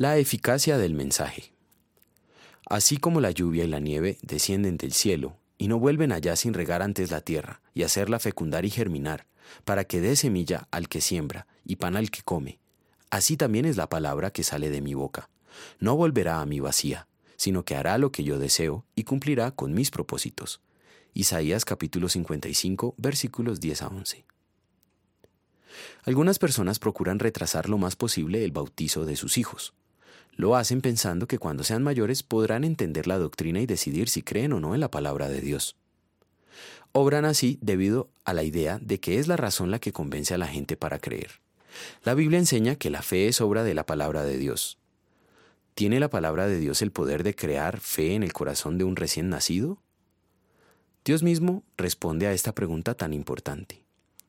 [0.00, 1.52] La eficacia del mensaje.
[2.64, 6.54] Así como la lluvia y la nieve descienden del cielo y no vuelven allá sin
[6.54, 9.26] regar antes la tierra y hacerla fecundar y germinar,
[9.66, 12.58] para que dé semilla al que siembra y pan al que come,
[13.10, 15.28] así también es la palabra que sale de mi boca.
[15.80, 17.06] No volverá a mi vacía,
[17.36, 20.62] sino que hará lo que yo deseo y cumplirá con mis propósitos.
[21.12, 24.24] Isaías capítulo 55 versículos 10 a 11.
[26.04, 29.74] Algunas personas procuran retrasar lo más posible el bautizo de sus hijos.
[30.40, 34.54] Lo hacen pensando que cuando sean mayores podrán entender la doctrina y decidir si creen
[34.54, 35.76] o no en la palabra de Dios.
[36.92, 40.38] Obran así debido a la idea de que es la razón la que convence a
[40.38, 41.42] la gente para creer.
[42.04, 44.78] La Biblia enseña que la fe es obra de la palabra de Dios.
[45.74, 48.96] ¿Tiene la palabra de Dios el poder de crear fe en el corazón de un
[48.96, 49.82] recién nacido?
[51.04, 53.84] Dios mismo responde a esta pregunta tan importante.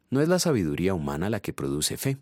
[0.10, 2.18] No es la sabiduría humana la que produce fe.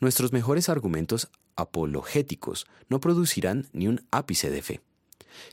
[0.00, 4.80] Nuestros mejores argumentos apologéticos no producirán ni un ápice de fe.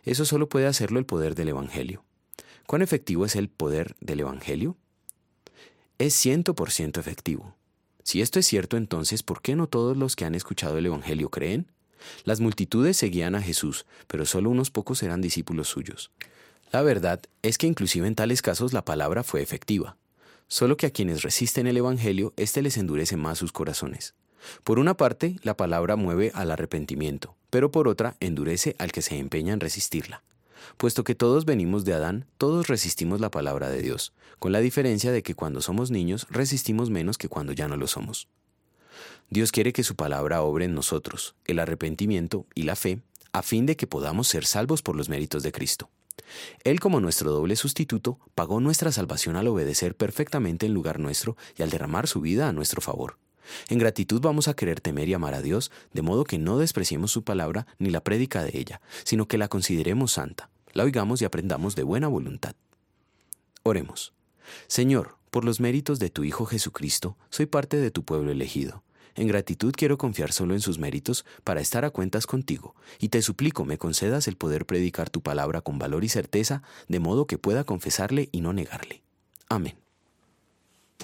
[0.03, 2.03] Eso solo puede hacerlo el poder del Evangelio.
[2.65, 4.77] ¿Cuán efectivo es el poder del Evangelio?
[5.97, 7.55] Es ciento por ciento efectivo.
[8.03, 11.29] Si esto es cierto, entonces, ¿por qué no todos los que han escuchado el Evangelio
[11.29, 11.67] creen?
[12.23, 16.11] Las multitudes seguían a Jesús, pero solo unos pocos eran discípulos suyos.
[16.71, 19.97] La verdad es que inclusive en tales casos la palabra fue efectiva,
[20.49, 24.15] solo que a quienes resisten el Evangelio, éste les endurece más sus corazones.
[24.63, 29.17] Por una parte, la palabra mueve al arrepentimiento, pero por otra, endurece al que se
[29.17, 30.23] empeña en resistirla.
[30.77, 35.11] Puesto que todos venimos de Adán, todos resistimos la palabra de Dios, con la diferencia
[35.11, 38.27] de que cuando somos niños resistimos menos que cuando ya no lo somos.
[39.29, 42.99] Dios quiere que su palabra obre en nosotros, el arrepentimiento y la fe,
[43.33, 45.89] a fin de que podamos ser salvos por los méritos de Cristo.
[46.63, 51.63] Él como nuestro doble sustituto pagó nuestra salvación al obedecer perfectamente en lugar nuestro y
[51.63, 53.17] al derramar su vida a nuestro favor.
[53.69, 57.11] En gratitud vamos a querer temer y amar a Dios, de modo que no despreciemos
[57.11, 61.25] su palabra ni la prédica de ella, sino que la consideremos santa, la oigamos y
[61.25, 62.55] aprendamos de buena voluntad.
[63.63, 64.13] Oremos.
[64.67, 68.83] Señor, por los méritos de tu Hijo Jesucristo, soy parte de tu pueblo elegido.
[69.15, 73.21] En gratitud quiero confiar solo en sus méritos para estar a cuentas contigo, y te
[73.21, 77.37] suplico me concedas el poder predicar tu palabra con valor y certeza, de modo que
[77.37, 79.01] pueda confesarle y no negarle.
[79.49, 79.75] Amén.